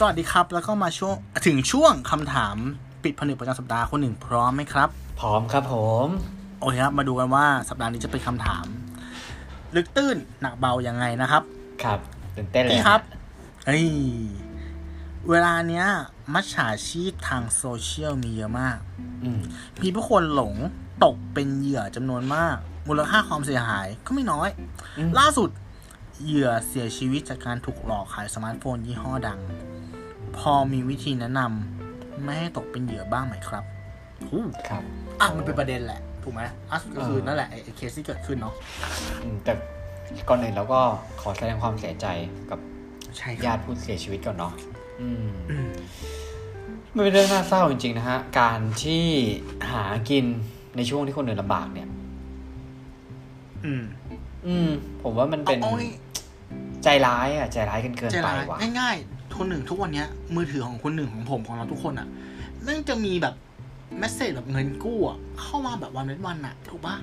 [0.00, 1.14] สวัสดีครับ แล้วก็มาช่วง
[1.46, 2.56] ถึงช่วงคำถาม
[3.04, 4.88] ปิดผนึกประจำสัปดาห์คนหนึ่งพร้อมไหมครับ
[5.20, 5.74] พร้อมครับผ
[6.04, 6.06] ม
[6.60, 8.66] โอเคครับ มาดูกันว่าสัปดาห์นี้จะเป็นคำถาม
[9.76, 11.42] ลึกตื้นหนักเบายังไงนะครับ
[11.84, 11.98] ครับ
[12.36, 13.00] ตื่นเต้นเลยพี่ครับ
[13.66, 13.86] เฮ้ย
[15.30, 15.86] เวลาเนี้ย
[16.34, 18.78] มัจฉาชีพทางโซเชียลมีเยอะมาก
[19.24, 19.40] อืม
[19.82, 20.54] มีผู้คนหลง
[21.04, 22.56] ตกเป็นเหยื่อจำนวนมาก
[22.88, 24.48] มูลค่าความเสียหายก็ไม่น้อย
[24.98, 25.50] อืมล่าสุด
[26.24, 29.40] เหยื่อเสียชีวิตจากการถูกหลอกขายสมาร์ทโฟนยี่ห้อดัง
[30.38, 33.64] พอมีวิธีแนะนำไม่ให้ตกเป็นเหยื่อบ้างไหมครับ
[34.32, 34.82] อู้ครับ
[35.20, 38.54] อะมันเป็นประเด็นแหละ ถูกไหมอะก็คือเออนั่นแหละไอ้ไอ้เคสที่เกิดขึ้นเนาะ
[39.22, 39.52] อืมแต่
[40.28, 40.80] ก่อนอื่นเราก็
[41.20, 42.06] ขอแสดงความเสียใจ
[42.50, 42.58] กับ
[43.16, 44.52] ใช่ญาติผู้เสียชีวิตก่อนเนาะ
[45.00, 45.68] อืมอืม
[46.94, 49.06] มันเป็นเรื่องน่าเศร้าจริงๆนะฮะ การที่
[49.70, 50.24] หากิน
[50.76, 51.88] ในช่วงที่คนอื่นลำบากเนี่ย
[53.64, 53.82] อืม
[54.46, 54.70] อืม
[55.02, 55.88] ผมว่ามันเอาเป็นเอาให้
[56.84, 60.06] ใจร้ายอะ ใจร้ายกันเกินใจไปร้ายว่ะง่ายๆ คนหนึ่งทุกวันเนี้ย
[60.36, 62.08] มือถือของคนหนึ่งของผมของเราทุกคนอะ
[62.64, 63.34] แม่งจะมีแบบ
[63.98, 66.96] เมสเซจแบบเงินกู้อะเข้ามาแบบวันเว้นวันอะถูกปะ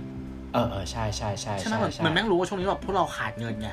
[0.53, 3.69] เออเออใช่ใช่ใช่ใช่ไหมใช่แบบใช่เหมือนแม่งรู้ว่าช่วงนี้แบบพวกเราขาดเงินไง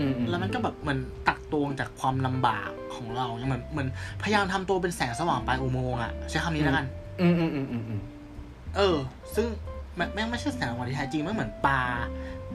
[0.00, 3.88] อืมอืแล้วมันก็แบบเหมือนตักตวงจากความลำบากของเราเหมือนเหมือน
[4.22, 6.86] พยายามทำตัวเป็นแสงสว่างปลายอุโมงค์อะใช้คำนี้แล้วกัน
[7.20, 8.00] อืมอืมอืมอืมอืม
[8.76, 8.96] เออ
[9.34, 9.46] ซึ่ง
[9.96, 11.80] แม่งแม่งไม่ใช่แสงสว่างที่แท้จริงมันเหมือนปลา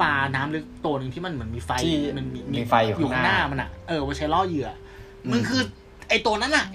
[0.02, 4.74] ปลาน้ำลึกตัวหนึ่งที่มันเหมือนมีไฟที่มันมีมีไฟอยู่อยู่ข้างข้างหหน้าน้ามันอะเออไว้ใช้ล่อเหยื่ออ
[5.28, 5.62] มมึงคือ
[6.10, 6.66] ไอตัวนั้นอะ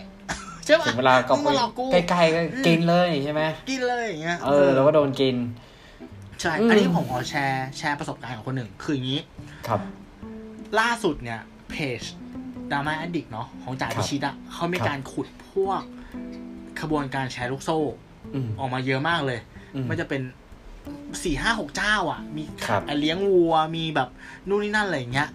[0.66, 5.36] ใช่ปะถึงเวลาก็มึงมาหลอกกูใกล้ๆก็กินเลยใช่ไหมกินเลยอย่างเงี้ยเออแล้วก็โดนกิน
[6.40, 9.20] ใช่อืมอันนี้ผมขอแชร์แชร์ประสบการณ์ของคนหนึ่งคืออย่างนี้
[9.68, 9.80] ครับ
[10.80, 12.02] ล่าสุดเนี่ย เพจ
[12.72, 15.82] ดราม่าอดิกเนาะของจ่ายครับพิชิตอะเขามีครับการขุดพวก
[16.80, 17.78] ขบวนการแชร์ลูกโซ่
[18.34, 19.38] อืมออกมาเยอะมากเลย
[19.74, 20.22] อืมมันจะเป็น
[21.22, 24.08] สี่ห้าหกเจ้า อะ มีครับเลี้ยงวัวมีแบบ
[24.48, 25.28] นู่นนี่นั่นอะไรอย่างเงี้ย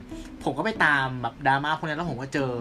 [0.44, 2.52] ผมก็ไปตามแบบดราม่าพวกนี้แล้วผมก็เจอ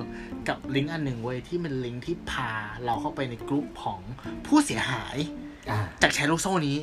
[0.48, 2.50] กับลิงก์อันหนึ่งเว้ยที่เป็นลิงก์ที่พา
[2.84, 4.00] เราเข้าไปในกลุ่มของ
[4.46, 5.16] ผู้เสียหาย
[5.70, 6.76] อ่าจากแชร์ลูกโซ่นี้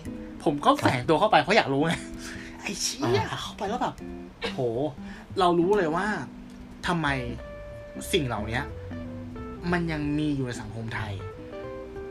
[0.44, 1.94] ผมก็แฝงตัวเข้าไปเพราะอยากรู้ไง
[2.62, 3.96] ไอ้เชี่ยอ่าเข้าไปแล้วแบบ
[4.42, 4.60] โห
[5.40, 6.08] เรารู้เลยว่า
[6.88, 7.08] ทำไม
[8.12, 8.62] สิ่งเหล่านี้
[9.72, 11.14] มันยังมีอยู่ในสังคมไทย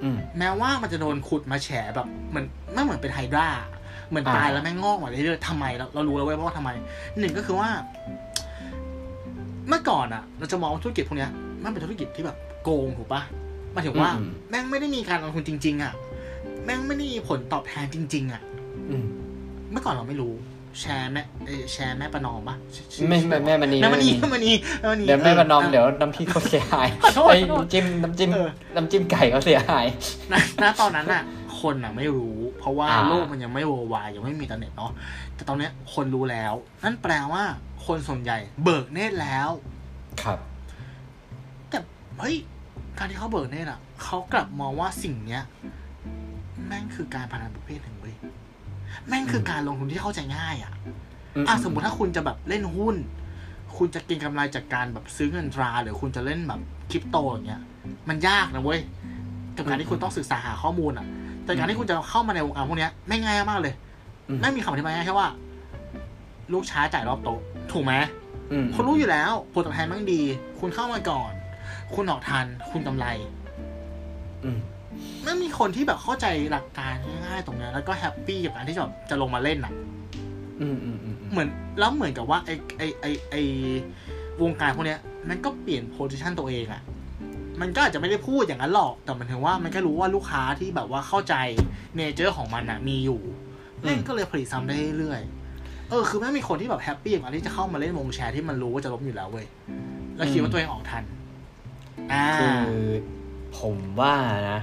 [0.03, 3.49] อืมแม้ว่ามันจะโดนขุดมาแฉแบบเหมือนไม่เหมือนเป็นไฮดรา
[4.09, 6.71] เหมือนอ่าตายแล้วแม่งงอกมาเรื่อยๆทำไมเราเรารู้แล้วเว้ยว่าทำไม
[7.21, 7.69] หนึ่งก็คือว่า
[9.69, 11.31] เมื่อก่อนอะเราจะมองว่าธุรกิจพวกเนี้ย
[11.63, 13.23] มันเป็นธุรกิจที่แบบโกงถูกปะ
[13.73, 15.93] หมายถึงว่าอืมแม่งไม่ได้มีการลงทุนจริง ๆอะ
[16.65, 18.43] แม่งไม่ได้มีผลตอบแทนจริง ๆอะ
[18.91, 19.05] อืม
[19.71, 20.35] เมื่อก่อนเราไม่รู้
[20.81, 22.57] แชร์แม่เอ่อแชร์แม่ประนอมปะ
[22.95, 29.87] ชื่อไม่ไม่แม่มณีแม่มณีแม่แม่มณีแม่มณีเดี๋ยวแม่ประนอมออเดี๋ยวน้ำพริกเขาเสียหายขอโทษไอ้ขอโทษน้ำจิ้มน้ำจิ้มเออน้ำจิ้มไก่เขาเสียหาย
[30.33, 31.23] ณณตอนนั้นอะ
[31.65, 34.93] คนอะไม่รู้ เพราะว่าอ่าโลกมันยังไม่โววายยังไม่มีอินเทอร์เน็ตเนาะ
[35.35, 36.55] แต่ตอนเนี้ยคนรู้แล้ว
[36.85, 37.43] นั่นแปลว่า
[37.87, 39.51] คนส่วนใหญ่ เบิกเนตรแล้ว
[40.23, 40.39] ครับ
[41.71, 41.79] แต่
[42.19, 42.37] เฮ้ย
[42.99, 45.43] การที่เขาเบิกเนตรอะเขากลับมองว่าสิ่งเนี้ย
[46.67, 48.17] แม่งคือการพนันประเภทหนึ่งเว้ย
[49.09, 50.73] แม่งคือการลงทุนที่เข้าใจง่ายอะ
[51.49, 52.97] อะสมมติถ้าคุณจะแบบเล่นหุ้น
[53.77, 56.61] คุณจะเก็งกำไรจากการแบบซื้อเงินตรา หรือคุณจะเล่นแบบ
[56.91, 57.63] คริปโตอย่างเงี้ย
[58.09, 58.81] มันยากนะเว้ย
[59.57, 61.07] กับการที่คุณต้องศึกษาหาข้อมูลอะ
[61.45, 63.75] แต่การที่คุณจะเข้ามาในวงการพวกเนี้ยไม่ง่ายมากเลย
[64.29, 65.29] อืมไม่มีคำอธิบายง่ายแค่ว่า
[66.53, 67.39] ลูกช้าจ่ายรอบโต๊ะ
[67.73, 67.95] ถูกไหม
[68.53, 70.23] อืมคุณรู้อยู่แล้วผลตอบแทนมันดี
[70.61, 71.33] คุณเข้ามาก่อน
[71.95, 73.07] คุณออกทัน คุณกำไร
[74.45, 74.59] อืม
[75.25, 76.95] ไม่มีคนที่แบบเข้าใจหลักการ
[77.27, 79.73] ง่ายๆตรงนี้แล้วก็ happy กับการที่จะแบบจะลงมาเล่นอะ
[80.61, 83.35] อืมอืมอืมอืมเหมือนแล้วเหมือนกับว่าไอไอไอไอ
[84.43, 86.83] วงการพวกเนี้ย มันก็เปลี่ยน position ตัวเองอะ
[87.61, 91.35] มันก็อาจจะไม่ได้พูดอย่างนั้นหรอกแต่มันถึงว่ามันก็รู้ว่าลูกค้าที่แบบว่าเข้าใจ
[91.97, 93.21] nature ของมันอะมีอยู่
[93.81, 99.47] แม่งก็เลยผลิตซ้ำได้เรื่อยๆเออคือไม่มีคนที่แบบ happy กับการที่จะเข้ามาเล่นวงแชร์ที่มันรู้ว่าจะล้มอยู่แล้วเว้ย
[100.17, 101.05] แล้วคิดว่าตัวเองออกทัน
[102.13, 102.47] อ่าคื
[102.87, 102.89] อ
[103.59, 104.15] ผมว่า
[104.51, 104.61] นะ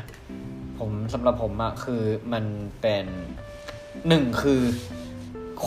[0.79, 2.03] ผมสำหรับผมอะคือ
[2.33, 2.43] มัน
[2.81, 3.05] เป็น
[4.07, 4.61] หนึ่งคือ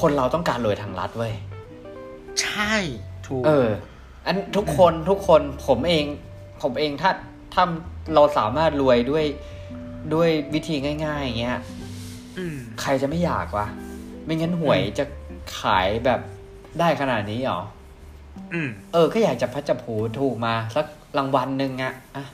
[0.00, 1.34] คนเราต้องการรวยทางรัฐเว้ย
[2.42, 2.74] ใช่
[3.26, 3.68] ถูกเออ
[4.26, 6.04] อันทุกคนทุกคนผมเอง
[6.64, 7.10] ผมเองถ้า
[7.54, 7.64] ถ้า
[8.14, 9.24] เราสามารถรวยด้วย
[10.14, 11.58] ด้วยวิธีง่ายๆอย่างเงี้ย
[12.38, 13.66] อืมใครจะไม่อยากวะ
[14.24, 15.04] ไม่งั้นหวยจะ
[15.58, 16.20] ขายแบบ
[16.80, 17.60] ได้ขนาดนี้หรอ
[18.52, 20.86] อืมเออ ก็อยากจะพัดจับผูถูกมาสัก
[21.18, 22.24] รางวัลหนึ่งอะอะ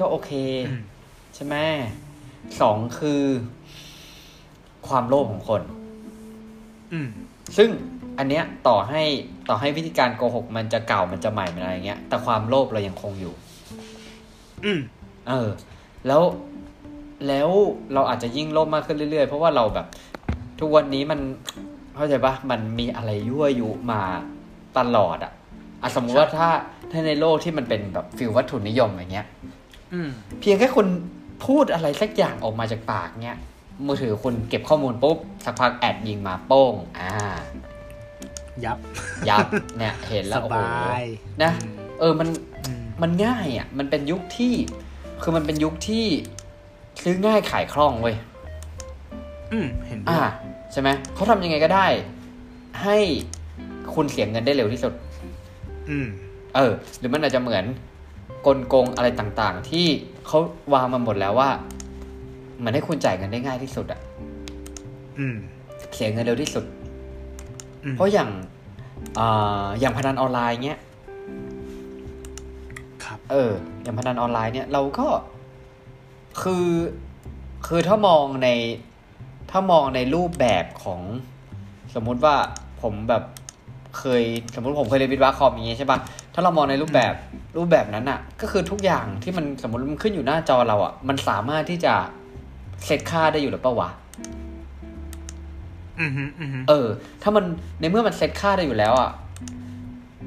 [0.00, 0.30] ก็โอเค
[0.68, 0.82] อืม
[1.34, 1.56] ใช่ไหม
[2.60, 3.22] สองคือ
[4.88, 5.62] ความโลภของคน
[6.92, 7.08] อืม
[7.56, 7.68] ซึ่ง
[8.18, 9.02] อันเนี้ยต่อให้
[9.48, 13.34] ต่อให้วิธีการโกหกมันจะเก่ามันจะใหม่มันอะไรเงี้ย แต่ความโลภเรายังคงอยู่
[14.64, 14.80] อืม
[15.28, 15.48] เออ
[16.06, 16.22] แล้ว
[17.28, 17.48] แล้ว
[17.94, 19.86] เราอาจจะยิ่งโลภมากขึ้นเรื่อยๆ เพราะว่าเราแบบ
[20.60, 21.20] ทุกวันนี้มัน
[21.94, 24.02] เข้าใจปะมันมีอะไรยั่วยุมา
[24.78, 25.32] ตลอดอะ
[25.82, 26.48] อะสมมุติว่าถ้า
[26.90, 29.26] ถ้าในโลกที่มันเป็นแบบฟิลวัตถุนิยมอย่างเงี้ย
[29.92, 30.08] อืม
[30.40, 30.86] เพียงแค่คุณ
[31.46, 33.38] พูดอะไรสักอย่างออกมาจากปากเนี้ย
[33.86, 37.12] มือถือคุณเก็บข้อมูลปุ๊บสักพักแอดยิงมาโป้ง อ่า
[38.64, 38.78] ยับ
[39.28, 39.46] ยับ
[39.78, 41.04] เนี่ย เห็นแล้สวโอ้โหบาย
[41.42, 42.51] นะอืมเออมันอื
[43.02, 44.54] มมันง่ายอะมันเป็นยุคที่
[45.22, 46.06] คือมันเป็นยุคที่
[47.02, 48.16] ซื้อง่ายขายคล่องเว้ย
[49.52, 50.26] อืมเห็นด้อ่าวย
[50.72, 51.86] ใช่ไหมเขาทำยังไงก็ได้
[52.82, 52.98] ให้
[53.94, 54.92] คุณเสียเงินได้เร็วที่สุด
[55.90, 56.06] อืม
[56.54, 57.64] เออ หรือมันอาจจะเหมือน
[58.46, 59.86] กลโกงอะไรต่างๆ ที่
[60.26, 60.38] เขา
[60.74, 61.50] วางมาหมดแล้วว่า
[62.58, 64.00] เหมือนให้คุณจ่ายเงินได้ง่ายที่สุดอะ
[65.18, 65.36] อืม
[65.94, 66.64] เสียเงินเร็วที่สุด
[67.84, 68.30] อืมเพราะอย่าง
[69.18, 70.91] อ่าอย่างพนันออนไลน์เนี้ยครับ
[73.32, 73.52] เออ
[73.82, 75.06] อย่างพนันออนไลน์เนี่ยเราก็
[76.42, 76.66] คือ
[77.66, 78.48] คือถ้ามองใน
[79.50, 81.00] ถ้ามองในรูปแบบของ
[81.94, 82.34] สมมุติว่า
[82.82, 83.24] ผมแบบ
[83.98, 84.22] เคย
[84.54, 85.98] สมมติผมเคยเรียนวิทย์วะคอมอย่างงี้ใช่ปะ
[86.34, 87.14] ถ้าเรามองในรูปแบบ
[87.56, 91.94] รูปแบบนั้นอะก็คือทุกอย่างที่มันสมมติมันขึ้นอยู่หน้าจอเราอะมันสามารถที่จะ
[92.84, 93.90] เซตค่าได้อยู่หรือเปล่าวะ
[96.00, 96.86] อืมฮึอืมฮึเออ
[97.22, 97.44] ถ้ามัน
[97.80, 99.10] ในเมื่อมันเซตค่าได้อยู่แล้วอะ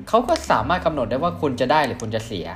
[0.08, 2.48] เขาก็สามารถกำหนดได้ว่าคุณจะได้หรือคุณจะเสีย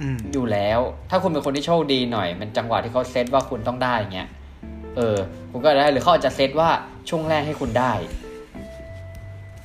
[0.00, 4.28] อืมอยู่แล้ว ถ้าคุณเป็นคนที่โชคดีหน่อย มันจังหวะที่เขาเซตว่าคุณต้องได้อย่างเงี้ย
[4.96, 5.16] เออ
[5.50, 6.70] คุณก็ได้หรือเขาอาจจะเซตว่า
[7.08, 7.92] ช่วงแรกให้คุณได้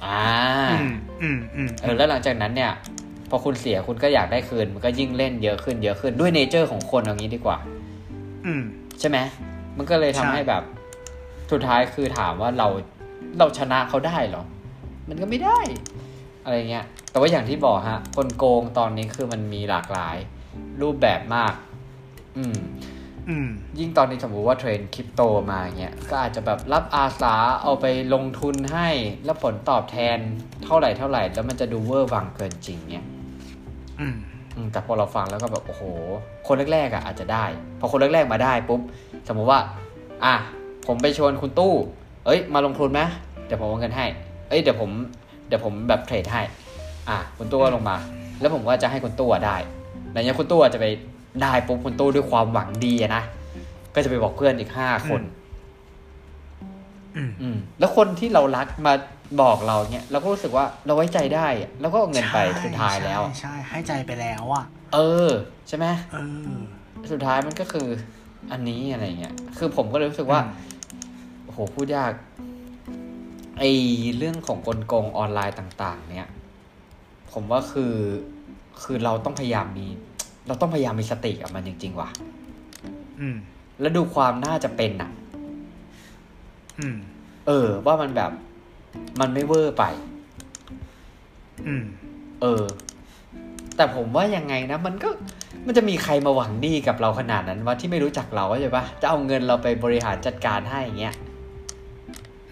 [0.05, 0.23] อ่า
[0.71, 2.71] อืมอืมอืมเออ แล้วหลังจากนั้นเนี่ย
[3.29, 7.57] พอคุณเสียคุณก็อยากได้คืน มันก็ยิ่งเล่นเยอะขึ้นเยอะขึ้นด้วยเนเจอร์ของคนเอางี้ดีกว่า
[8.45, 8.61] อืม
[8.99, 9.17] ใช่ไหม
[9.77, 10.63] มันก็เลยทำใช่ให้แบบ
[11.51, 12.67] สุดท้ายคือถามว่าเรา
[13.39, 14.43] เราชนะเขาได้เหรอ
[15.09, 15.59] มันก็ไม่ได้
[16.43, 20.17] อะไรเงี้ย แต่ว่าอย่างที่บอกฮะคนโกงตอนนี้คือมันมีหลากหลาย
[20.81, 21.53] รูปแบบมาก
[22.37, 22.57] อืม
[23.29, 23.47] อืม
[23.79, 25.21] ยิ่งตอนนี้สมมติว่าเทรนด์คริปโต
[25.51, 28.89] มาเงี้ย ก็อาจจะแบบรับอาสาเอาไปลงทุนให้
[29.25, 30.17] แล้วผลตอบแทน
[30.65, 33.05] เท่าไหร่เท่าไหร่ แล้วมันจะดูเวอร์วังเกินจริงเงี้ย
[33.99, 34.15] อืม
[34.55, 35.83] อืมแต่พอเราฟังแล้วก็แบบโอ้โห
[36.47, 37.45] คนแรกๆอะอาจจะได้
[37.79, 38.81] พอคนแรกๆมาได้ปุ๊บ
[39.27, 39.59] สมมุติว่า
[40.25, 40.35] อะ
[40.87, 41.73] ผมไปชวนคุณตู้
[42.25, 43.01] เอ้ย มาลงทุนไหม
[43.45, 44.05] เดี๋ยวผมเอาเงินให้
[44.49, 46.41] เอ้ยเดี๋ยวผมเดี๋ยวผมแบบเทรดให้
[47.09, 47.97] อะคุณตู้ก็ลงมา
[48.39, 49.57] แล้วผมก็จะให้คุณตู้อะได้
[50.13, 50.85] หลังจากนั้นคุณตู้อะจะไป
[51.41, 53.23] ได้ปุ๊บคุณตู้ด้วยความหวังดีอะนะ
[53.95, 55.21] ก็จะไปบอกเพื่อนอีกห้าคน
[57.15, 58.93] อืมอืมแล้วคนที่เรารักมา
[59.41, 64.99] บอกเราเนี่ยเราก็รู้สึกว่าเราไว้ใจได้อะแล้วก็เอาเงินไปสุดท้ายแล้วใช่ใช่ให้ใจไปแล้วอะ เอ
[65.29, 65.31] อ
[65.67, 66.57] ใช่ไหมเออ
[67.11, 67.87] สุดท้ายมันก็คือ
[68.51, 70.41] อันนี้อะไรเงี้ยคือผมก็เลยรู้สึกว่า
[71.43, 72.11] โอ้โหพูดยาก
[73.63, 73.67] ไอ
[74.17, 76.29] เรื่องของกลโกงออนไลน์ต่าง ๆ เนี่ย
[77.31, 77.95] ผมว่าคือ
[78.81, 79.87] คือเราต้องพยายามมี
[80.47, 82.09] เราต้องพยายามมีสติกับมันจริง ๆ ว่ะ
[83.19, 83.35] อืม
[83.81, 85.11] แล้วดูความน่าจะเป็นอะ
[86.79, 86.97] อืม
[87.47, 88.31] เออ ว่ามันแบบ
[89.19, 89.83] มันไม่เวอร์ไป
[91.67, 91.83] อืม
[92.41, 92.63] เออ
[93.75, 95.09] แต่ผมว่ายังไงนะ มันก็
[95.65, 101.15] มันจะมีใครมาหวังดีกับเราขนาดนั้นว่าที่ไม่รู้จักเราใช่ปะจะเอาเงินเราไปบริหารจัดการให้อย่างเงี้ย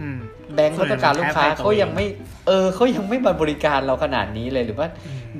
[0.02, 0.20] อืม
[0.56, 2.06] แบงก์เขาต้องการลูกค้าส่วนใหญ่มันแพ้ไปตัวเขายังไม่
[2.48, 4.88] เออเขายังไม่มาบริการเราขนาดนี้เลยหรือว่า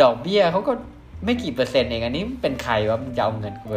[0.02, 0.74] ดอกเบี้ยเขาก็
[1.26, 3.76] ไม่กี่เปอร์เซ็นต์เองอันนี้เป็นใครวะมันจะเอาเงินกูไป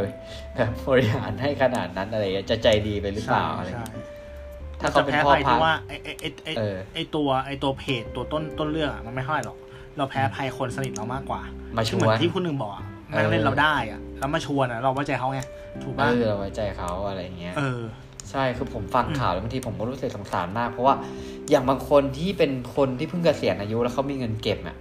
[0.55, 4.00] แบบบริหารให้ขนาดนั้นอะไรอย่างเงี้ยจะใจดีไปหรือเปล่าอะไรใช่เงี้ยใช่
[4.81, 9.58] ถ้าถ้าเขาเขาเป็นแพ้พ่อภัยพัที่นว่าไอ้ไอ้ไอ้ไอ้เออไอ้ตัวไอ้ตัวเพจตัวต้นต้นเรื่องอะมันไม่เท่าไหร่หรอก
[9.96, 11.40] เราแพ้ภัยคนสนิทเรามากกว่า
[11.76, 15.40] มาชคือเหมืวอนนที่คุณหนึ่งบอกอะแม่งเออเล่นเราได้อะแล้วมาชวนอะเราไว้ใจเขาไง
[15.83, 17.80] ถูกเอป่ะอเราไว้ใจเขาอะไรอย่างเงี้ยเออ
[18.32, 20.94] ใช่คือผมฟังอืมข่าวแล้วบางทีผมก็รู้สึกสงสารมาก เพราะว่า
[21.50, 24.76] อย่างบางคนที่เป็นคนที่เพิ่งเกษียณอายุแล้วเขามีเงินเก็บอะ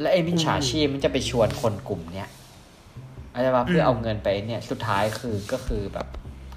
[0.00, 2.28] และไอ้มิจฉาชีพมันจะไปชวนคนกลุ่มเนี้ย
[3.32, 6.06] อะไรวะเพื่อเอาเงินไปเนี่ยสุดท้ายคือก็คือแบบ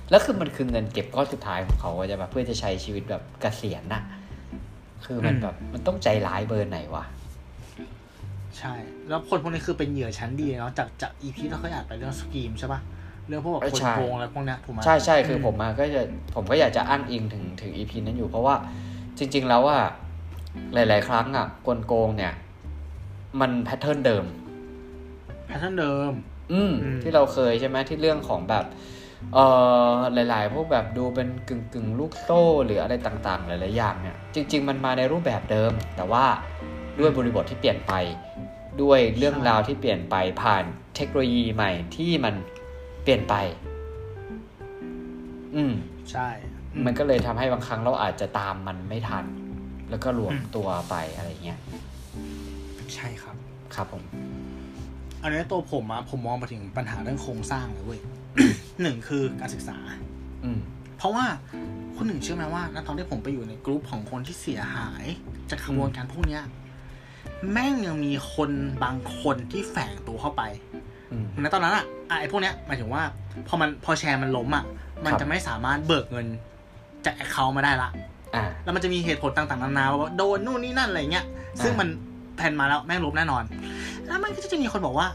[0.09, 4.01] แล้วคือมันคือเงินเก็บก้อนสุดท้ายของเขาใช่ปะเพื่อจะใช้ชีวิตแบบเกษียณน่ะ
[5.05, 7.05] คือมันแบบมันต้องใจร้ายเบอร์ไหนวะ
[8.59, 8.73] ใช่
[9.09, 12.79] แล้วคนพวกนี้คือเป็นเหยื่อชั้นดีเนาะจากจากอีพีที่เราเคยอ่านไปเรื่องสกีมใช่ป่ะ
[13.27, 16.01] เรื่องพวกแบบคนใช่โกงอะไรพวกเนี้ยถูกไหมใช่ใช่คือผมมาก็จะ
[16.35, 18.55] ผมก็อยากจะอ้างอิงถึงถึงอีพีนั้นอยู่ เพราะว่า
[19.17, 19.77] จริง ๆ แล้วว่า
[20.73, 22.33] หลาย ๆ ครั้งอะกลโกงเนี่ย
[23.39, 24.25] มัน pattern เดิม
[25.47, 26.11] pattern เดิม
[26.51, 28.65] อืมอืมที่เราเคยใช่ไหมที่เรื่องของแบบ
[29.33, 29.45] เอ่
[29.93, 36.25] อหลาย ๆ พวกแบบดูเป็นกึ่งกึ่งๆลูกโซ่หรืออะไรต่าง ๆ หลาย ๆ อย่างเนี่ย จริง ๆ มันมาในรูปแบบเดิม แต่ว่า
[36.99, 37.93] ด้วยบริบทที่เปลี่ยนไป
[38.81, 40.63] ด้วยเรื่องราวที่เปลี่ยนไปผ่าน
[40.95, 42.35] เทคโนโลยีใหม่ที่มัน
[43.03, 43.35] เปลี่ยนไป
[45.55, 45.73] อืม
[46.11, 46.27] ใช่
[46.73, 49.25] อืมันก็เลยทำให้บางครั้งเราอาจจะตามมันไม่ทัน
[49.89, 51.59] แล้วก็รวมอืมตัวไปอะไรเงี้ย
[52.95, 53.35] ใช่ครับ
[53.75, 54.03] ครับผม
[55.23, 58.01] อันนี้ตัวผมอะผมมองไปถึงปัญหาเรื่องโครงสร้างเลยเว้ย
[58.81, 59.77] หนึ่งคือการศึกษา
[60.43, 60.59] อืม
[60.97, 61.25] เพราะว่า
[61.95, 65.03] คุณหนึ่งเชื่อไหมว่าณตอนที่ผมไปอยู่ในกลุ่มของคนที่เสียหาย
[65.49, 66.43] จากขบวนการพวกเนี้ย
[67.51, 68.51] แม่งยังมีคน
[68.83, 70.43] บางคนที่แฝงตัวเข้าไป
[71.13, 73.03] อืมณตอนนั้นอะอะไอ้พวกเนี้ยหมายถึงว่า
[73.47, 74.63] พอมันพอแชร์มันล้มอะ
[75.05, 76.27] มันครับจะไม่สามารถเบิกเงิน
[77.05, 77.89] จากแอคเคาท์มาได้ละ
[78.35, 81.25] อ่าแล้วมันจะมีเหตุผลต่างๆนานาว่าโดนนู่นนี่นั่นอะไรเงี้ย
[81.63, 81.87] ซึ่งมัน
[82.37, 83.43] แผนมาแล้วแม่งล้มแน่นอน
[84.07, 85.07] แล้วมันก็จะมีคนบอกว่า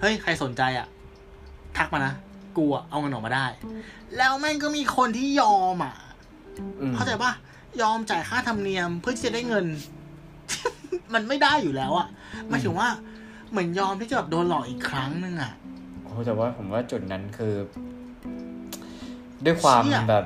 [0.00, 0.86] เฮ้ย ใครสนใจอะ
[1.76, 2.12] ทักมานะ
[2.56, 3.46] กูอะเอาเงินออกมาได้
[4.16, 5.94] แล้วแม่งก็มีคนที่ยอมอะ
[6.80, 7.32] อืมเข้าใจปะ
[7.82, 9.66] ยอมจ่ายค่าธรรมเนียมเพื่อที่จะได้เงิน
[11.14, 12.06] มันไม่ได้อยู่แล้วอะ
[12.48, 12.88] หมายถึงว่า
[13.50, 15.52] เหมือนยอมที่จะแบบโดนหลอกอีกครั้งนึงอะ
[16.02, 17.54] โอ้แต่ว่าผมว่าจุดนั้นคือ
[19.44, 20.24] ด้วยความเชี่ยแบบ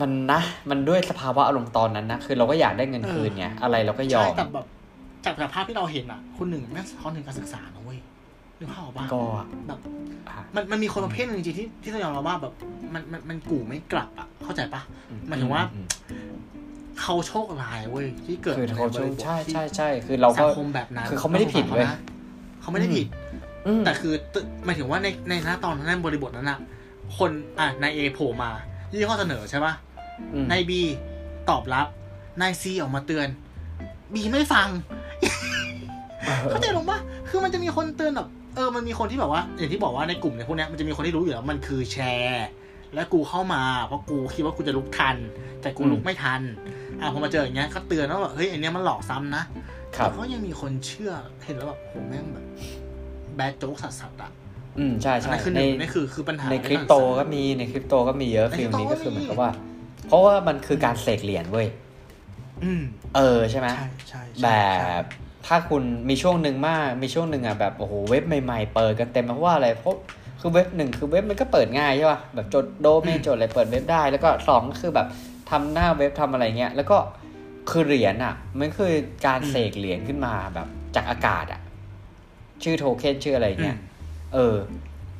[0.00, 0.40] มันนะ
[0.70, 4.66] มันด้วยสภาวะอารมณ์ตอนนั้นนะคือเราก็อยากได้เงินเออคืนไงอะไรเราก็ยอใช่มแต่แบบ
[5.24, 7.98] จากจากภาพที่เราเห็นอะคนหนึ่งแม่งสะท้อนถึงการศึกษานะเว้ย
[8.58, 9.22] นึกภาพออกปะก็
[9.68, 9.78] แบบ
[10.28, 12.52] อะมันมันมีคนประเภทหนึงจริงๆที่ที่ต้องยอมรับว่าแบบ
[12.94, 14.82] มันมันมันกู่ไม่กลับอะเข้าใจปะ
[15.28, 15.86] หมายถึงว่าอืม
[17.00, 21.98] เขาโชคร้ายเว้ยที่เกิดคือเขาในบริบทใช่ที่ใช่ใช่คือเราสัก็งคมแบบนั้นคือเขาไม่ได้ผิดเว้ยนะ
[22.64, 23.06] เขาไม่ได้ผิด
[23.66, 26.58] อืมแต่คือตึหมายถึงว่าในในหน้าตอนนั้นในบริบทนั้นอะ
[27.16, 28.50] คนอะนายเอโผล่มา
[28.92, 29.72] ยื่นข้อเสนอใช่ปะ
[30.32, 30.80] อืมนายบี
[31.50, 31.86] ตอบรับ
[32.40, 33.28] นายซีออกมาเตือน
[34.14, 34.68] บีไม่ฟัง
[36.50, 42.46] เข้าใจหรือปะคือมันจะมีคนเตือนแบบเออมันมีคนที่แบบว่า อย่างที่บอกว่าในกลุ่มในพวกเนี้ยมันจะมีคนที่รู้อยู่แล้วมันคือแชร์
[42.94, 45.16] และกูเข้ามา เพราะกูคิดว่ากูจะลุกทัน
[45.60, 46.40] แต่กูลุกไม่ทัน
[47.00, 49.44] อะพอมาเจออย่างเงี้ยก็เตือนว่าแบบเฮ้ยอันเนี้ยมันหลอกซ้ำนะค
[49.83, 51.12] รับ แต่ก็ยังมีคนเชื่อ
[51.44, 52.46] เห็นแล้วแบบโหแม่งแบบ
[53.36, 54.30] แบดโจ๊กสัสๆอะ
[54.78, 59.50] อืมใช่อันใช่นั้นคือหในนึ่งนี่คือคือปัญหาในคริปโตก็มีในคริปโตก็มีเยอะในฟิลนี้คริปโตก็คือเหมือนกับก็มีว่า
[60.06, 61.68] เพราะว่ามันคือการเสกเหรียญเว้ย
[62.64, 62.82] อืม
[63.16, 65.02] เออใช่ไหมใช่ใช่ใช่แบใช่บ
[65.46, 69.96] ถ้าคุณมีช่วงหนึ่งมากมีช่วงหนึ่งอะแบบโอ้โหเว็บใหม่ๆเปิดกันเต็มเพราะว่าอะไรเพราะ
[70.40, 75.06] คือเว็บหนึ่งคือเว็บมันก็เปิดง่ายใช่ป่ะแบบจดโดเมนจดอะไรเปิดเว็บได้ แล้วก็สองก็คือแบบ
[75.50, 76.96] ทำหน้าเว็บทำอะไรเงี้ยแล้วก็
[77.70, 78.92] คือเหรียญอะ มันคือ
[79.26, 81.60] การเสกเหรียญขึ้นมาแบบจากอากาศอะ
[82.62, 83.78] ชื่อโทเค็นชื่ออะไรอืเงี้มย
[84.34, 84.56] เออ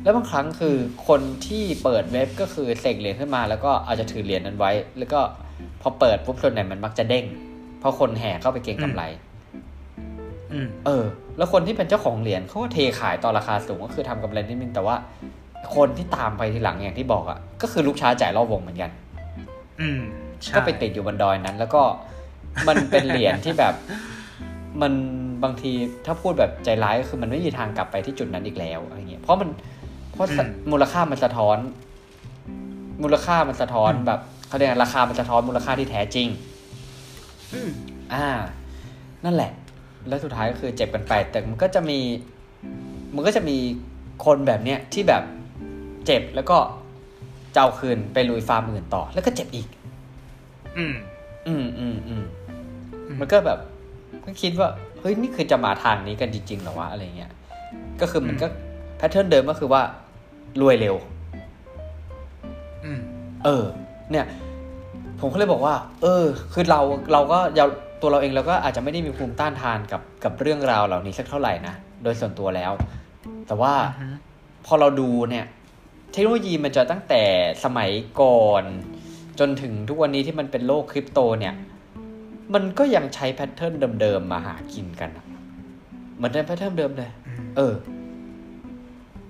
[0.03, 0.77] แล้วบางครั้งคือ
[1.09, 5.21] คนที่เปิดเว็บก็คือเสกเหรียญขึ้นมา แล้วก็อาจจะถือเหรียญนั้นไว้ แล้วก็
[5.83, 7.25] พอเปิดปุ๊บส่วนไหนมันมักจะเด้ง
[7.81, 9.03] เพราะคนแห่เข้าไปเก็งกำไร
[10.53, 11.05] อืมเออ
[11.39, 14.97] แล้วคนที่เป็นเจ้าของเหรียญเขาก็เทขายต่อราคาสูงก็คือทำกำไรนิดนึงแต่ว่า
[15.77, 18.91] คนที่ตามไปทีหลังอย่างที่บอกอะ่ะก็คือลูกช้าจ่ายรอบวงเหมือนกัน
[19.81, 20.01] อืม
[20.43, 21.83] ใช่ก็ไปติดอยู่บนดอยนั้น แล้วก็
[22.69, 23.75] มันเป็นเหรียญที่แบบ
[24.83, 24.93] มัน
[25.45, 25.73] บางที
[26.07, 29.49] ถ้าพูดแบบใจร้ายก็คือมันไม่มีทางกลับไปที่จุดนั้นอีกแล้วอะไรเงี้ยเพราะมัน
[30.13, 30.27] เพราะ
[30.73, 31.59] มูลค่ามันสะท้อน
[33.03, 36.29] มูลค่ามันสะท้อนแบบเขาเรียกอะไรราคามันสะท้อนมูลค่าที่แท้จริง
[37.53, 37.71] อืม
[38.15, 38.27] อ่า
[39.25, 39.53] นั่นแหละ
[40.09, 42.01] แล้วสุดท้ายก็คือเจ็บกันไป แต่มันก็จะมี
[43.15, 43.57] มันก็จะมี
[44.25, 45.23] คนแบบเนี้ยที่แบบ
[46.07, 46.57] เจ็บแล้วก็
[47.55, 49.69] จะเอาคืนไปลุยฟาร์มอื่นต่อ แล้วก็เจ็บอีก
[50.79, 50.95] อืม
[51.49, 52.25] อืมอืมอืม
[53.07, 53.59] อืมมันก็แบบ
[54.25, 54.69] ก็คิดว่า
[55.01, 57.33] เฮ้ยนี่คือจะมาทางนี้กันจริงๆเหรอวะอะไรเงี้ย
[58.01, 58.47] ก็คือมันก็
[58.97, 59.83] แพทเทิร์นเดิมก็คือว่า
[60.61, 60.97] รวยเร็ว
[62.85, 63.01] อืม
[63.45, 63.65] เออ
[64.11, 64.27] เนี่ย
[65.21, 66.81] ผมก็เลยบอกว่า เออ คือเรา
[67.13, 67.67] เราก็เรา
[68.01, 72.73] ตัวเราเองเราก็อาจจะไม่ได้มีภูมิต้านทานกับกับเรื่องราวเหล่านี้สักเท่าไหร่นะโดยส่วนตัวแล้ว
[73.47, 74.17] แต่ว่าอืม
[74.67, 75.47] พอเราดูเนี่ย
[76.13, 77.23] เทคโนโลยีมันจะตั้งแต่
[77.65, 78.63] สมัยก่อน
[79.41, 81.55] จนถึงทุกวันนี้ที่มันเป็นโลกคริปโตเนี่ย
[82.55, 85.27] มันก็ยังใช้แพทเทิร์นเดิมๆมาหากินกันอะ
[86.17, 87.75] เหมือนเดิมแพทเทิร์นเดิมเลยอืมเออ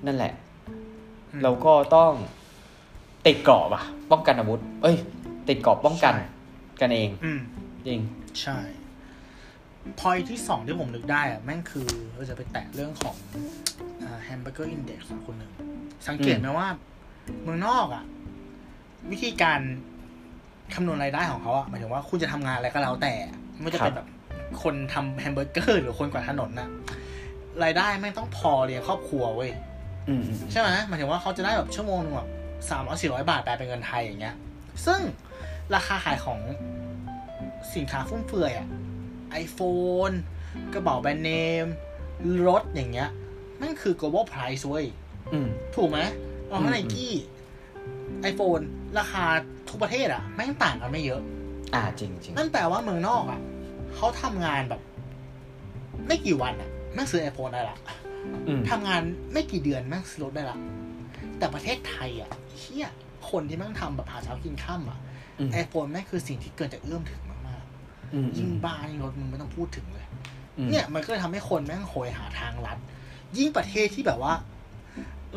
[0.06, 0.32] นั่นแหละ
[0.68, 2.12] อืมเราก็ต้อง
[3.26, 4.96] ติดเกราะป่ะ ป้องกันอาวุธ เอ้ย
[5.48, 6.28] ติดเกราะป้องกันใช่
[6.80, 7.40] กันเองอืม
[7.86, 8.00] จริง
[8.40, 8.58] ใช่
[9.98, 13.16] พอยที่สองที่ผมนึกได้อะแม่งคือเราจะไปแตะเรื่องของ
[14.24, 15.52] hamburger index คนหนึ่ง
[16.08, 16.68] สังเกตไหมว่า
[17.42, 18.04] เมืองนอกอะ
[19.10, 19.60] วิธีการ
[20.74, 23.14] คำนวณรายได้ของเขาอะหมายถึงว่าคุณจะทำงานอะไรก็แล้วแต่
[23.60, 24.08] ไม่ว่าจะเป็นครัแบบบ
[24.62, 26.68] คนทำแฮมเบอร์เกอร์หรือคนกวาดถนนน่ะ
[27.62, 29.50] รายได้ไม่งต้องพอเลี้ยงครอบครัวเว้ย
[30.08, 32.28] อืมอืมใช่ไหมหมายถึงว่าเขาจะได้แบบชั่วโมงหนึงแบบ
[32.70, 34.34] สามร้อยสี่ร้อยบาทแปลเป็นเงินไทยอย่างเงี้ย
[34.86, 35.00] ซึ่ง
[35.74, 36.40] ราคาขายของ
[37.74, 38.66] สินค้าฟุ่มเฟือยอะ
[39.30, 39.58] ไอโฟ
[40.08, 40.10] น
[40.74, 41.30] กระเป๋าแบรนด์เน
[41.64, 41.66] ม
[42.48, 43.08] รถอย่างเงี้ย
[43.60, 44.86] นั่นคือ global price เว้ย
[45.32, 45.98] อืมถูกไหม
[46.48, 47.12] เอาอืให้มไนกี้
[48.22, 48.60] ไอโฟน
[48.98, 49.24] ราคา
[49.68, 51.20] ทุกประเทศอะแม่งต่างกันไม่เยอะ
[51.74, 53.40] อ่าจริงจริงนั่นแปลว่าเมืองนอกอะ
[53.94, 54.80] เขาทำงานแบบ
[56.06, 57.76] ไม่กี่วันอะแม่งซื้อไอโฟนได้ละ
[58.48, 59.02] อืมทำงาน
[59.32, 60.58] ไม่กี่เดือนแม่งซื้อรถได้ละ
[61.38, 62.88] แต่ประเทศไทยอะเฮีย
[63.30, 64.98] คนที่แม่งทำแบบหาเช้ากินข้ามอะ
[65.38, 67.64] อืมไอโฟนแม่งคือสิ่งที่เกินจะเอื้อมถึงมาก
[68.14, 70.06] อืมๆยิ่งบ้านยิ่งรถมึงไม่ต้องพูดถึงเลย
[70.58, 72.78] อืมเนี่ยมันก็เลยทำให้คนแม่งโหยหาทางลัด
[73.38, 74.32] ยิ่งประเทศที่แบบว่า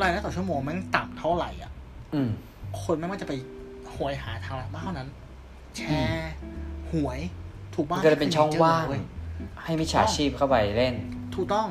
[0.02, 1.72] รายได้ต่อชั่วโมงแม่งต่ำเท่าไหร่อะ
[2.14, 2.32] อืม
[2.84, 3.34] คนแม่งมันจะไป
[3.90, 5.10] โหยหาทางลัดมากเท่านั้น
[5.78, 6.32] แชร์
[6.92, 7.20] หวย
[7.76, 9.02] ถูกบ้านมันก็เลยเป็นช่องว่างเว้ย
[9.64, 10.96] ให้มิจฉาชีพเข้าไปเล่น
[11.36, 11.68] ถูกต้อง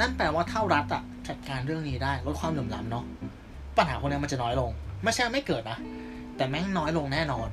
[0.00, 3.04] นั่นแปลว่าถ้ารัฐอะจัดการเรื่องนี้ได้ลดความเหลื่อมล้ำเนาะ
[3.76, 4.70] ปัญหาพวกนี้มันจะน้อยลง
[5.02, 5.78] ไม่ใช่ไม่เกิดนะ
[6.36, 7.48] แต่แม่งน้อยลงแน่นอน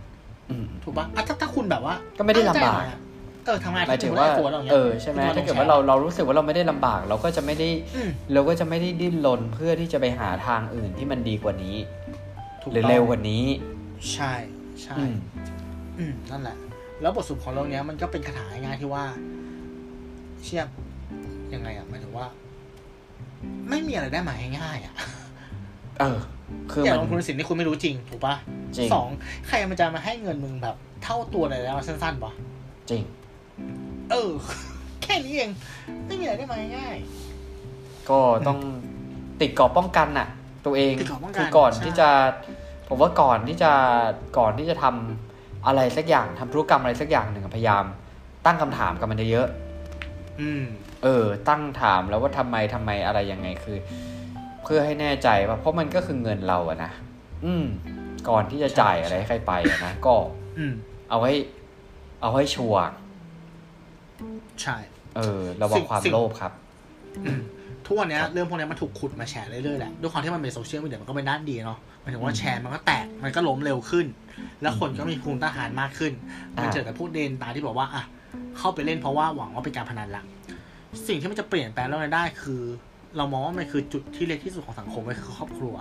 [0.49, 2.99] อืมถูกปะอะถ้าถ้าคุณแบบว่า ก็ไม่ได้ลำบากตั้งใจหน่อยอะ
[3.45, 12.00] เออทำงานหมายถึงว่าที่คุณได้ตัวเรางี้ยเออใช่ไหมคุณถ้าเกิดต้องว่าเราแชร์เรารู้สึกว่าเราไม่ได้ลำบาก เราก็จะไม่ได้อืมเราก็จะไม่ได้ดิ้นรนเพื่อที่จะไปหาทางอื่นที่มันดีกว่านี้ถูก
[12.69, 13.45] หรือต้องเร็วกว่านี้
[14.13, 14.33] ใช่
[14.83, 15.15] ใช่อืม
[15.97, 16.57] อืมนั่นแหละ
[17.01, 19.03] แล้วบทสรุปของเรื่องเนี้ยมันก็เป็นคาถาง่ายๆที่ว่า
[20.43, 20.67] เชียบ
[21.53, 22.25] ยังไงอะหมายถึงว่า
[23.69, 24.93] ไม่มีอะไรได้มาง่ายๆอะ
[25.99, 26.19] เออ
[26.71, 28.35] คืออย่ามันลงทุนในสิ่งที่คุณไม่รู้จริง ถูกปะ
[28.77, 29.07] จริงสอง
[29.47, 32.31] ใครมันจะมาให้เงินมึงแบบ เท่าตัวเลยแล้วสั้นๆปะ
[32.89, 33.01] จริง
[34.11, 34.31] เออ
[35.01, 35.51] แค่นี้เอง
[36.05, 36.97] ไม่มีอะไรได้มาง่าย
[38.09, 38.59] ก็ต้อง
[39.41, 40.27] ติดเกราะป้องกันน่ะ
[40.65, 42.09] ตัวเองติดเกราะป้องกันคือก่อนใช่ที่จะ
[42.87, 43.71] ผมว่าก่อนที่จะ
[44.37, 47.85] ก่อนที่จะทำอะไรสักอย่างทำธุรกรรมอะไรสักอย่างหนึ่งอะพยายาม
[48.45, 53.77] ตั้งคำถามกับมันเยอะๆอืมๆเออ ตั้งถามแล้วว่าทำไมทำไมอะไรยังไงคือ
[54.63, 56.91] เพื่อให้แน่ใจว่าเพราะมันก็คือเงินเราอะนะ
[57.45, 57.65] อืม
[58.29, 60.15] ก่อนที่จะจ่ายอะไรให้ใครไปอะนะก็
[60.57, 60.73] อืม
[61.09, 61.33] เอาให้
[62.21, 62.83] เอาให้ชัวร์
[64.61, 64.77] ใช่
[65.17, 66.51] เออระวัสิ่งงความสิ่งโลภครับ
[67.25, 67.41] อืม
[67.91, 74.05] ทุกวันเนี้ยครับเรื่องพวกเนี้ยมันถูกขุดมาแชร์เรื่อยๆแหละด้วยความที่มันเป็นโซเชียลมีเดียมันก็เป็นด้านดีเนาะหมายถึงว่าอืมแชร์มันก็แตกมันก็ล้มเร็วขึ้น
[74.61, 76.13] แล้วคนก็มีภูมิต้านทานมากขึ้น
[76.55, 78.03] อ่ามันเจอแต่พวกเดนตาที่บอกว่าอะ
[78.57, 80.23] เข้าไปเล่นเพราะว่าหวังว่าเป็นการพนันละ
[81.07, 82.61] สิ่งที่มันจะเปลี่ยนแปลงเรื่องนี้ได้คือ
[83.17, 85.75] เรามองว่ามันคือจุดที่เล็กที่สุดของสังคมก็คือครอบครัว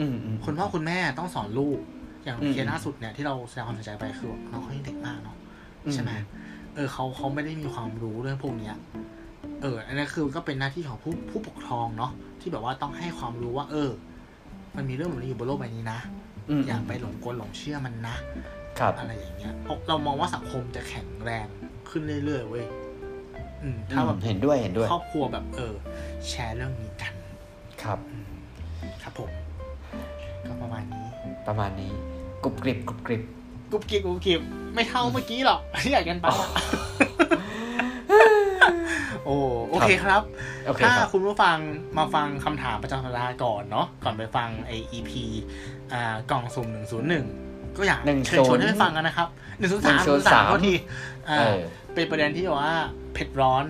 [0.00, 1.78] อืมอืมคุณพ่อคุณแม่ต้องสอนลูก
[2.24, 5.36] อย่างอืมเคสล่าสุดเนี่ยที่เราแสดงความเสียใจไปคือน้องเขายังเด็กมากเนาะ
[5.84, 6.10] อืมใช่ไหม
[6.74, 8.74] เออเขาเขาไม่ได้มีความรู้เรื่องพวกเนี้ย
[9.62, 13.90] เอออันนี้คือก็เป็นหน้าที่ของผู้ผู้ปกครองเนาะที่แบบว่าต้องให้ความรู้ว่า เออ
[14.76, 15.98] มันมีเรื่องแบบนี้อยู่บนโลกใบนี้นะ
[16.50, 18.16] อืมอย่าไปหลงกลหลงเชื่อมันนะ
[18.78, 21.46] ครับอะไรอย่างเงี้ยเราเรามองว่าสังคมจะแข็งแรง
[21.88, 22.64] ขึ้นเรื่อยๆเว้ย
[23.62, 25.74] อืมถ้าแบบอืมเห็นด้วยเห็นด้วย ครอบครัวแบบเออ
[26.28, 27.14] แชร์เรื่องนี้กัน
[27.82, 27.98] ครับ
[29.02, 29.30] ครับผม
[30.46, 31.06] ก็ประมาณนี้
[31.46, 31.92] ประมาณนี้
[32.42, 33.22] กรุบกริบกรุบกริบ
[33.72, 34.40] กุบกิบกุบกิบ
[34.74, 36.48] ไม่เท่าเมื่อกี้หรอกที่อยากกันไปอะ
[37.00, 37.09] โอ้โอ
[39.82, 40.22] เคครับ
[40.66, 41.56] โอเคถ้าครับคุณผู้ฟัง
[41.98, 45.10] มาฟังคำถามประจำสัปดาห์ก่อนเนาะ ก่อนไปฟังไอ EP
[45.92, 47.26] อ่ากล่องสุ่มหนึ่งศูนย์หนึ่ง
[47.76, 50.74] ก็อยากหนึ่งเชิญชวนให้ไปฟังกันนะครับหนึ่งศูนย์สาม103โทษที
[51.28, 51.58] อ่าเออ
[51.94, 52.72] เป็นประเด็นที่ว่า
[53.14, 53.64] เผ็ดร้อน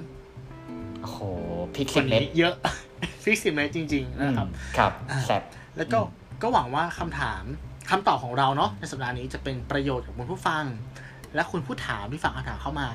[1.02, 1.18] โอ้โห
[1.74, 2.54] พริกคสินบเม็ดนี้เยอะ
[3.24, 5.42] ฟิกสิเมตรจริง ๆ นะครับอืมครับอ่าแซ่บ
[5.76, 7.42] แล้วก็อืมก็หวังว่าคำถาม
[7.90, 10.64] คำตอบของเราเนาะในสัปดาห์นี้จะเป็นประโยชน์กับคุณผู้ฟัง
[11.34, 12.88] และคุณผู้ถามที่ฝากคำถามเข้ามา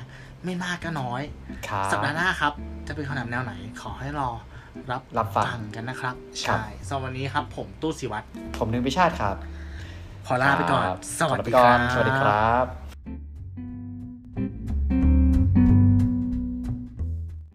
[0.45, 1.21] ไม่มากก็น้อย
[1.67, 2.53] ครับสัปดาห์หน้าครับ
[2.87, 4.29] จะเป็นคำถามแนวไหน ขอให้รอ
[4.91, 8.25] รับรับฟังกันนะครับครับ ใช่สำหรับวันนี้ครับ ผมตู้สิวัตร
[8.57, 9.35] ผมนึงพิชาติครับ
[10.27, 12.65] ขอลาไปก่อนครับสวัสขอลาไปดีก่คอรันบสวัสดีครับ